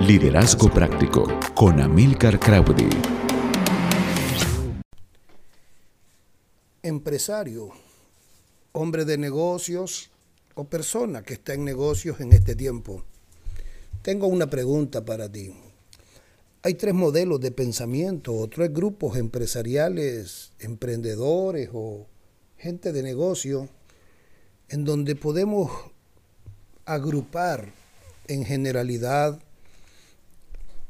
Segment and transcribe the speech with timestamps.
[0.00, 2.90] Liderazgo Práctico con Amilcar Crowdy.
[6.82, 7.70] Empresario,
[8.72, 10.10] hombre de negocios
[10.54, 13.04] o persona que está en negocios en este tiempo.
[14.02, 15.54] Tengo una pregunta para ti.
[16.62, 22.06] Hay tres modelos de pensamiento o tres grupos empresariales, emprendedores o
[22.58, 23.70] gente de negocio
[24.68, 25.70] en donde podemos
[26.84, 27.72] agrupar
[28.28, 29.40] en generalidad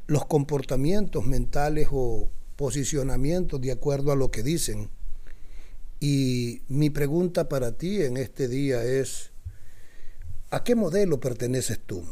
[0.06, 4.90] los comportamientos mentales o posicionamientos de acuerdo a lo que dicen.
[6.00, 9.30] Y mi pregunta para ti en este día es,
[10.50, 12.04] ¿a qué modelo perteneces tú?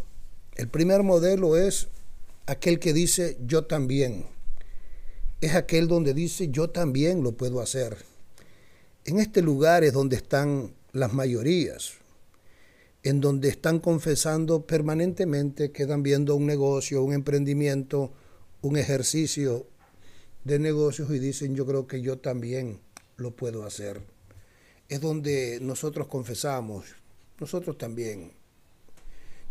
[0.56, 1.88] El primer modelo es
[2.46, 4.26] aquel que dice yo también.
[5.40, 7.96] Es aquel donde dice yo también lo puedo hacer.
[9.04, 11.94] En este lugar es donde están las mayorías,
[13.04, 18.12] en donde están confesando permanentemente que están viendo un negocio, un emprendimiento,
[18.62, 19.66] un ejercicio
[20.44, 22.80] de negocios y dicen yo creo que yo también
[23.18, 24.00] lo puedo hacer.
[24.88, 26.86] Es donde nosotros confesamos,
[27.38, 28.32] nosotros también.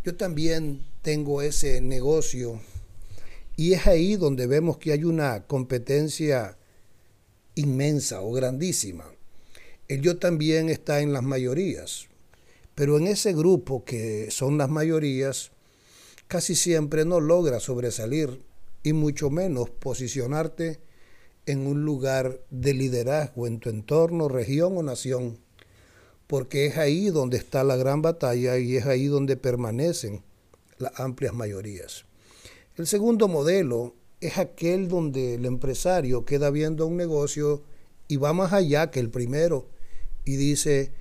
[0.04, 2.60] Yo también tengo ese negocio
[3.56, 6.58] y es ahí donde vemos que hay una competencia
[7.54, 9.06] inmensa o grandísima.
[9.88, 12.08] El yo también está en las mayorías,
[12.76, 15.52] pero en ese grupo que son las mayorías,
[16.28, 18.42] casi siempre no logra sobresalir
[18.84, 20.80] y mucho menos posicionarte
[21.46, 25.40] en un lugar de liderazgo en tu entorno, región o nación,
[26.28, 30.24] porque es ahí donde está la gran batalla y es ahí donde permanecen
[30.78, 32.06] las amplias mayorías.
[32.76, 37.64] El segundo modelo es aquel donde el empresario queda viendo un negocio
[38.08, 39.68] y va más allá que el primero
[40.26, 40.94] y dice,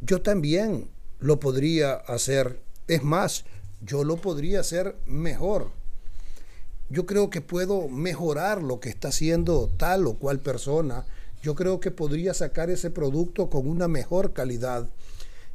[0.00, 0.90] yo también
[1.20, 3.44] lo podría hacer, es más,
[3.80, 5.70] yo lo podría hacer mejor.
[6.88, 11.06] Yo creo que puedo mejorar lo que está haciendo tal o cual persona.
[11.42, 14.88] Yo creo que podría sacar ese producto con una mejor calidad,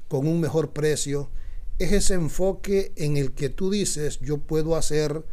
[0.08, 1.30] con un mejor precio.
[1.78, 5.26] Es ese enfoque en el que tú dices, yo puedo hacer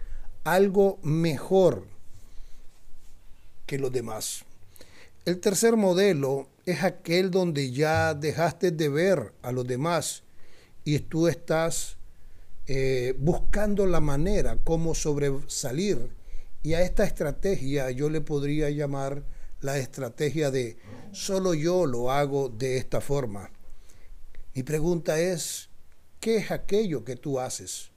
[0.45, 1.87] algo mejor
[3.67, 4.45] que los demás.
[5.25, 10.25] El tercer modelo es aquel donde ya dejaste de ver a los demás
[10.85, 11.97] y tú estás
[12.67, 16.11] eh, buscando la manera como sobresalir.
[16.63, 19.25] Y a esta estrategia yo le podría llamar
[19.61, 20.77] la estrategia de
[21.13, 23.51] solo yo lo hago de esta forma.
[24.55, 25.71] Mi pregunta es,
[26.21, 27.93] ¿qué es aquello que tú haces?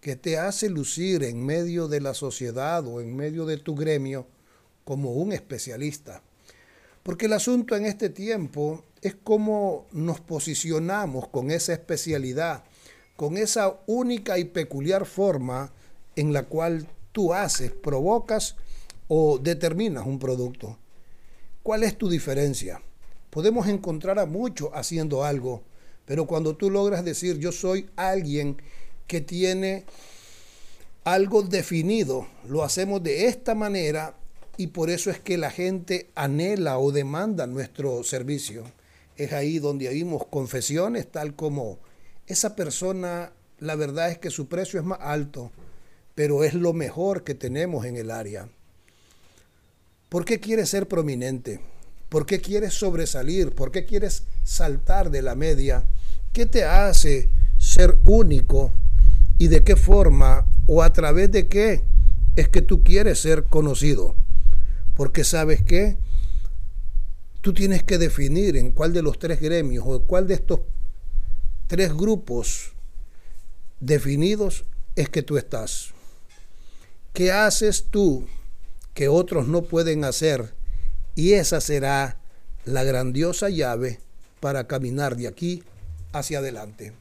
[0.00, 4.26] que te hace lucir en medio de la sociedad o en medio de tu gremio
[4.84, 6.22] como un especialista.
[7.02, 12.64] Porque el asunto en este tiempo es cómo nos posicionamos con esa especialidad,
[13.16, 15.72] con esa única y peculiar forma
[16.16, 18.56] en la cual tú haces, provocas
[19.08, 20.78] o determinas un producto.
[21.62, 22.82] ¿Cuál es tu diferencia?
[23.30, 25.62] Podemos encontrar a muchos haciendo algo,
[26.04, 28.60] pero cuando tú logras decir yo soy alguien
[29.06, 29.84] que tiene
[31.04, 34.16] algo definido, lo hacemos de esta manera
[34.60, 38.64] y por eso es que la gente anhela o demanda nuestro servicio.
[39.16, 41.78] Es ahí donde oímos confesiones tal como
[42.26, 45.50] esa persona, la verdad es que su precio es más alto,
[46.14, 48.50] pero es lo mejor que tenemos en el área.
[50.10, 51.60] ¿Por qué quieres ser prominente?
[52.10, 53.54] ¿Por qué quieres sobresalir?
[53.54, 55.84] ¿Por qué quieres saltar de la media?
[56.34, 58.72] ¿Qué te hace ser único?
[59.38, 61.80] ¿Y de qué forma o a través de qué
[62.36, 64.16] es que tú quieres ser conocido?
[65.00, 65.96] Porque sabes que
[67.40, 70.60] tú tienes que definir en cuál de los tres gremios o cuál de estos
[71.68, 72.72] tres grupos
[73.80, 74.66] definidos
[74.96, 75.94] es que tú estás.
[77.14, 78.28] ¿Qué haces tú
[78.92, 80.52] que otros no pueden hacer?
[81.14, 82.18] Y esa será
[82.66, 84.00] la grandiosa llave
[84.38, 85.64] para caminar de aquí
[86.12, 86.92] hacia adelante.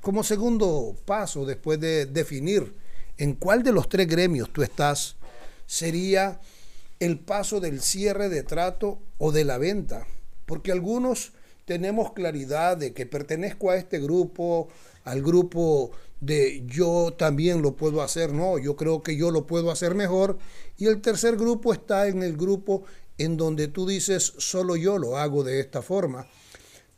[0.00, 2.76] Como segundo paso, después de definir
[3.18, 5.16] en cuál de los tres gremios tú estás,
[5.66, 6.38] sería
[7.02, 10.06] el paso del cierre de trato o de la venta,
[10.46, 11.32] porque algunos
[11.64, 14.68] tenemos claridad de que pertenezco a este grupo,
[15.02, 15.90] al grupo
[16.20, 20.38] de yo también lo puedo hacer, no, yo creo que yo lo puedo hacer mejor,
[20.78, 22.84] y el tercer grupo está en el grupo
[23.18, 26.28] en donde tú dices, solo yo lo hago de esta forma.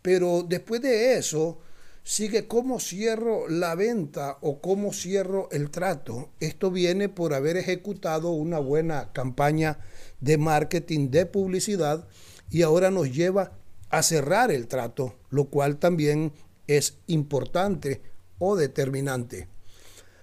[0.03, 1.61] Pero después de eso,
[2.05, 6.29] sigue cómo cierro la venta o cómo cierro el trato.
[6.39, 9.79] Esto viene por haber ejecutado una buena campaña
[10.21, 12.06] de marketing, de publicidad,
[12.51, 13.53] y ahora nos lleva
[13.89, 16.33] a cerrar el trato, lo cual también
[16.67, 18.03] es importante
[18.39, 19.49] o determinante.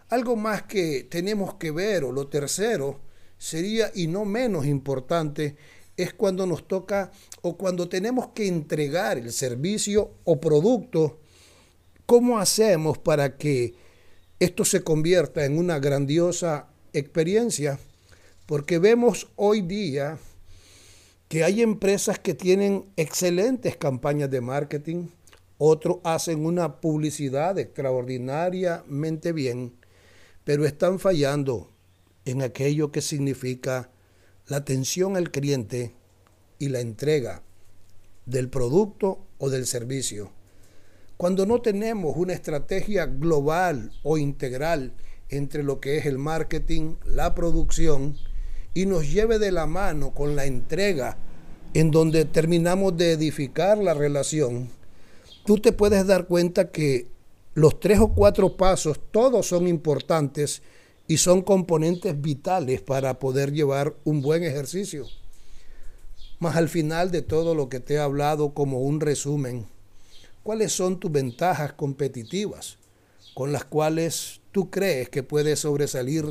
[0.10, 3.00] Algo más que tenemos que ver, o lo tercero,
[3.38, 5.56] sería, y no menos importante,
[5.98, 7.12] es cuando nos toca
[7.42, 11.21] o cuando tenemos que entregar el servicio o producto,
[12.12, 13.74] ¿cómo hacemos para que
[14.38, 17.80] esto se convierta en una grandiosa experiencia?
[18.48, 20.18] Porque vemos hoy día
[21.30, 25.08] que hay empresas que tienen excelentes campañas de marketing,
[25.58, 29.78] otros hacen una publicidad extraordinariamente bien,
[30.44, 31.70] pero están fallando
[32.26, 33.90] en aquello que significa
[34.48, 35.94] la atención al cliente
[36.60, 37.42] y la entrega
[38.26, 40.41] del producto o del servicio.
[41.22, 44.96] Cuando no tenemos una estrategia global o integral
[45.30, 48.18] entre lo que es el marketing, la producción,
[48.74, 51.20] y nos lleve de la mano con la entrega
[51.76, 54.70] en donde terminamos de edificar la relación,
[55.46, 57.06] tú te puedes dar cuenta que
[57.54, 60.64] los tres o cuatro pasos, todos son importantes
[61.08, 65.06] y son componentes vitales para poder llevar un buen ejercicio.
[66.40, 69.68] Mas al final de todo lo que te he hablado como un resumen,
[70.44, 72.78] ¿cuáles son tus ventajas competitivas
[73.34, 76.26] con las cuales tú crees que puedes sobresalir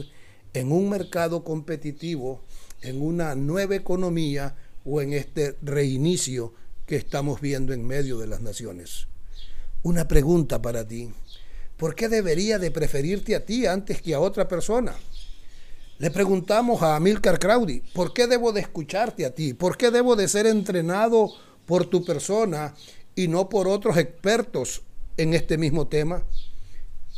[0.53, 2.43] en un mercado competitivo,
[2.83, 6.53] en una nueva economía o en este reinicio
[6.87, 9.07] que estamos viendo en medio de las naciones?
[9.83, 11.11] Una pregunta para ti.
[11.77, 14.95] ¿Por qué debería de preferirte a ti antes que a otra persona?
[15.99, 19.55] Le preguntamos a Amilcar Crowdy, ¿por qué debo de escucharte a ti?
[19.55, 21.31] ¿Por qué debo de ser entrenado
[21.67, 22.75] por tu persona
[23.23, 24.83] y no por otros expertos
[25.17, 26.25] en este mismo tema?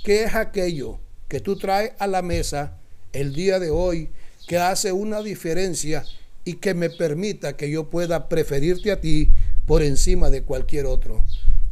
[0.05, 2.79] ¿Qué es aquello que tú traes a la mesa
[3.13, 4.11] el día de hoy
[4.47, 6.05] que hace una diferencia
[6.45, 9.31] y que me permita que yo pueda preferirte a ti
[9.67, 11.25] por encima de cualquier otro?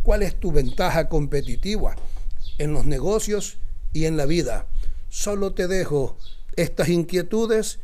[0.02, 1.96] ¿Cuál es tu ventaja competitiva?
[2.60, 3.56] en los negocios
[3.94, 4.66] y en la vida.
[5.08, 6.18] Solo te dejo
[6.56, 7.80] estas inquietudes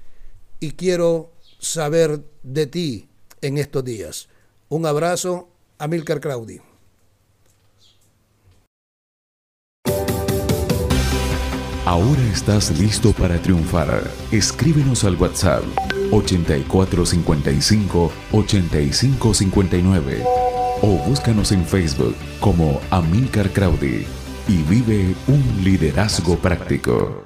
[0.60, 3.08] y quiero saber de ti
[3.40, 4.28] en estos días.
[4.68, 6.60] Un abrazo, Amilcar Claudi.
[11.84, 14.10] Ahora estás listo para triunfar.
[14.32, 15.62] Escríbenos al WhatsApp
[16.10, 20.24] 8455 8559
[20.82, 24.04] o búscanos en Facebook como Amilcar Crowdy
[24.48, 27.22] y vive un liderazgo práctico.